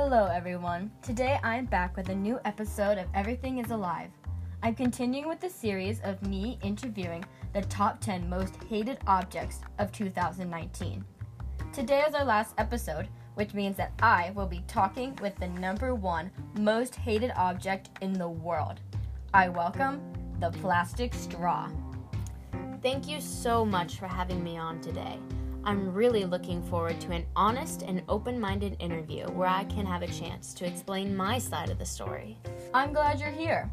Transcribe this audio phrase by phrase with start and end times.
[0.00, 0.92] Hello, everyone.
[1.02, 4.10] Today I'm back with a new episode of Everything is Alive.
[4.62, 9.90] I'm continuing with the series of me interviewing the top 10 most hated objects of
[9.90, 11.04] 2019.
[11.72, 15.96] Today is our last episode, which means that I will be talking with the number
[15.96, 16.30] one
[16.60, 18.80] most hated object in the world.
[19.34, 20.00] I welcome
[20.38, 21.68] the plastic straw.
[22.82, 25.18] Thank you so much for having me on today.
[25.68, 30.00] I'm really looking forward to an honest and open minded interview where I can have
[30.00, 32.38] a chance to explain my side of the story.
[32.72, 33.70] I'm glad you're here.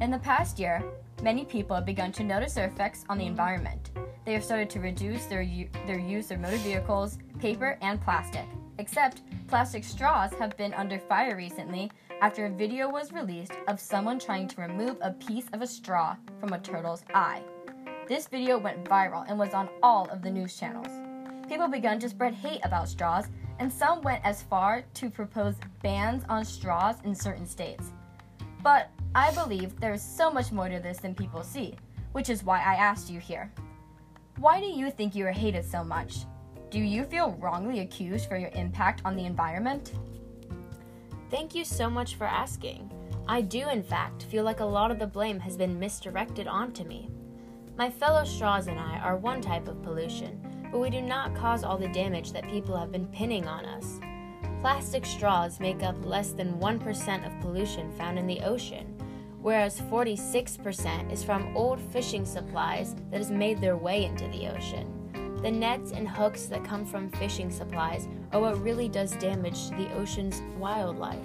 [0.00, 0.82] In the past year,
[1.22, 3.92] many people have begun to notice their effects on the environment.
[4.26, 8.48] They have started to reduce their, u- their use of motor vehicles, paper, and plastic.
[8.78, 11.88] Except, plastic straws have been under fire recently
[12.20, 16.16] after a video was released of someone trying to remove a piece of a straw
[16.40, 17.44] from a turtle's eye.
[18.08, 21.01] This video went viral and was on all of the news channels.
[21.52, 23.26] People began to spread hate about straws,
[23.58, 27.92] and some went as far to propose bans on straws in certain states.
[28.62, 31.74] But I believe there is so much more to this than people see,
[32.12, 33.52] which is why I asked you here.
[34.38, 36.24] Why do you think you are hated so much?
[36.70, 39.92] Do you feel wrongly accused for your impact on the environment?
[41.30, 42.90] Thank you so much for asking.
[43.28, 46.84] I do, in fact, feel like a lot of the blame has been misdirected onto
[46.84, 47.10] me.
[47.76, 50.40] My fellow straws and I are one type of pollution,
[50.72, 54.00] but we do not cause all the damage that people have been pinning on us.
[54.62, 58.86] Plastic straws make up less than 1% of pollution found in the ocean,
[59.42, 64.98] whereas 46% is from old fishing supplies that has made their way into the ocean.
[65.42, 69.74] The nets and hooks that come from fishing supplies are what really does damage to
[69.74, 71.18] the ocean's wildlife.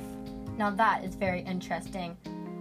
[0.58, 2.18] Now that is very interesting.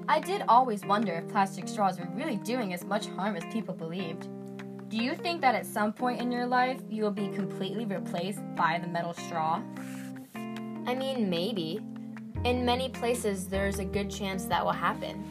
[0.07, 3.75] I did always wonder if plastic straws were really doing as much harm as people
[3.75, 4.29] believed.
[4.89, 8.41] Do you think that at some point in your life you will be completely replaced
[8.55, 9.61] by the metal straw?
[10.87, 11.81] I mean, maybe.
[12.45, 15.25] In many places, there's a good chance that will happen.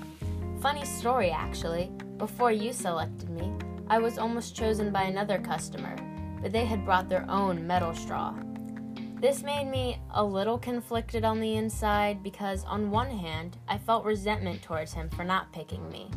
[0.61, 1.89] Funny story, actually.
[2.17, 3.53] Before you selected me,
[3.87, 5.95] I was almost chosen by another customer,
[6.41, 8.35] but they had brought their own metal straw.
[9.21, 14.03] This made me a little conflicted on the inside because, on one hand, I felt
[14.03, 16.11] resentment towards him for not picking me,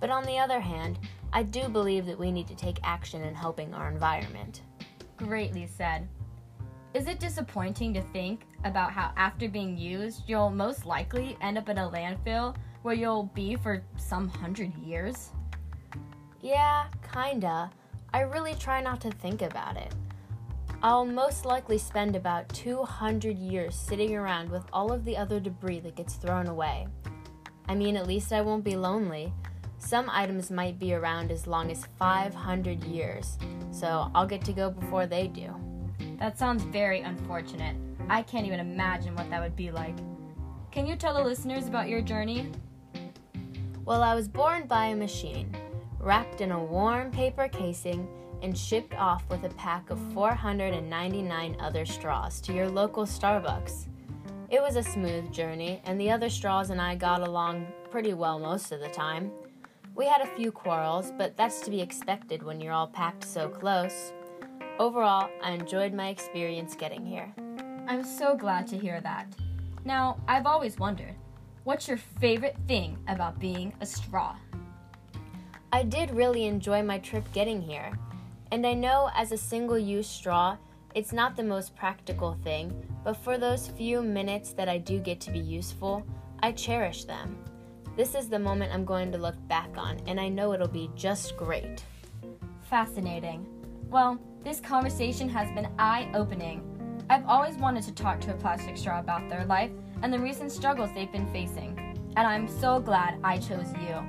[0.00, 0.98] but on the other hand,
[1.32, 4.62] I do believe that we need to take action in helping our environment.
[5.16, 6.08] Greatly said.
[6.94, 11.68] Is it disappointing to think about how, after being used, you'll most likely end up
[11.68, 15.30] in a landfill where you'll be for some hundred years?
[16.40, 17.70] Yeah, kinda.
[18.14, 19.94] I really try not to think about it.
[20.82, 25.80] I'll most likely spend about 200 years sitting around with all of the other debris
[25.80, 26.86] that gets thrown away.
[27.68, 29.32] I mean, at least I won't be lonely.
[29.88, 33.38] Some items might be around as long as 500 years,
[33.70, 35.48] so I'll get to go before they do.
[36.18, 37.74] That sounds very unfortunate.
[38.10, 39.96] I can't even imagine what that would be like.
[40.70, 42.52] Can you tell the listeners about your journey?
[43.86, 45.56] Well, I was born by a machine,
[45.98, 48.06] wrapped in a warm paper casing,
[48.42, 53.86] and shipped off with a pack of 499 other straws to your local Starbucks.
[54.50, 58.38] It was a smooth journey, and the other straws and I got along pretty well
[58.38, 59.32] most of the time.
[59.98, 63.48] We had a few quarrels, but that's to be expected when you're all packed so
[63.48, 64.12] close.
[64.78, 67.34] Overall, I enjoyed my experience getting here.
[67.88, 69.26] I'm so glad to hear that.
[69.84, 71.16] Now, I've always wondered
[71.64, 74.36] what's your favorite thing about being a straw?
[75.72, 77.90] I did really enjoy my trip getting here.
[78.52, 80.58] And I know as a single use straw,
[80.94, 85.20] it's not the most practical thing, but for those few minutes that I do get
[85.22, 86.06] to be useful,
[86.40, 87.36] I cherish them.
[87.98, 90.88] This is the moment I'm going to look back on, and I know it'll be
[90.94, 91.82] just great.
[92.70, 93.44] Fascinating.
[93.90, 96.62] Well, this conversation has been eye opening.
[97.10, 99.72] I've always wanted to talk to a plastic straw about their life
[100.02, 101.76] and the recent struggles they've been facing,
[102.16, 104.00] and I'm so glad I chose you.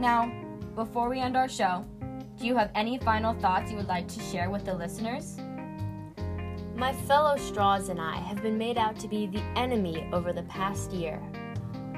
[0.00, 0.28] Now,
[0.74, 1.84] before we end our show,
[2.40, 5.38] do you have any final thoughts you would like to share with the listeners?
[6.74, 10.42] My fellow straws and I have been made out to be the enemy over the
[10.42, 11.22] past year.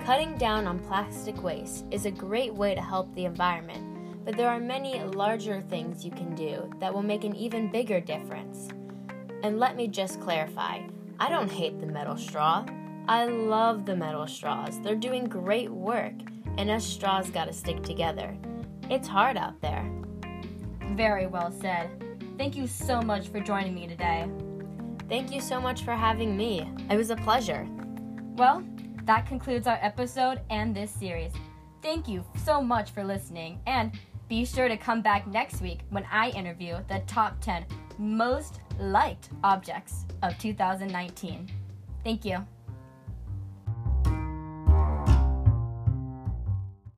[0.08, 4.48] Cutting down on plastic waste is a great way to help the environment, but there
[4.48, 8.70] are many larger things you can do that will make an even bigger difference.
[9.42, 10.80] And let me just clarify
[11.20, 12.64] I don't hate the metal straw.
[13.06, 14.80] I love the metal straws.
[14.80, 16.14] They're doing great work,
[16.56, 18.34] and us straws gotta stick together.
[18.88, 19.92] It's hard out there.
[20.94, 21.90] Very well said.
[22.38, 24.26] Thank you so much for joining me today.
[25.06, 26.66] Thank you so much for having me.
[26.88, 27.68] It was a pleasure.
[28.36, 28.64] Well,
[29.08, 31.32] that concludes our episode and this series.
[31.80, 36.04] Thank you so much for listening, and be sure to come back next week when
[36.12, 37.64] I interview the top 10
[37.96, 41.48] most liked objects of 2019.
[42.04, 42.46] Thank you.